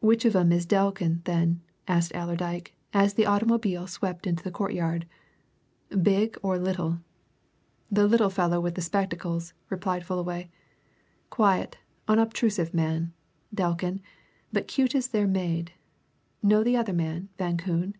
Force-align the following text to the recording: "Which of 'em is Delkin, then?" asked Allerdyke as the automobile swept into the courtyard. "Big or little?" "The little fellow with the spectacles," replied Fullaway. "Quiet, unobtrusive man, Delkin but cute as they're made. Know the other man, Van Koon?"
"Which 0.00 0.24
of 0.24 0.34
'em 0.34 0.52
is 0.52 0.64
Delkin, 0.64 1.20
then?" 1.24 1.60
asked 1.86 2.14
Allerdyke 2.14 2.72
as 2.94 3.12
the 3.12 3.26
automobile 3.26 3.86
swept 3.86 4.26
into 4.26 4.42
the 4.42 4.50
courtyard. 4.50 5.04
"Big 6.00 6.38
or 6.42 6.56
little?" 6.58 7.00
"The 7.90 8.06
little 8.08 8.30
fellow 8.30 8.58
with 8.58 8.74
the 8.74 8.80
spectacles," 8.80 9.52
replied 9.68 10.02
Fullaway. 10.02 10.48
"Quiet, 11.28 11.76
unobtrusive 12.08 12.72
man, 12.72 13.12
Delkin 13.54 14.00
but 14.50 14.66
cute 14.66 14.94
as 14.94 15.08
they're 15.08 15.26
made. 15.26 15.72
Know 16.42 16.64
the 16.64 16.78
other 16.78 16.94
man, 16.94 17.28
Van 17.36 17.58
Koon?" 17.58 17.96